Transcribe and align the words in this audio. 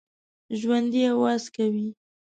ژوندي 0.59 1.01
آواز 1.13 1.43
کوي 1.55 1.87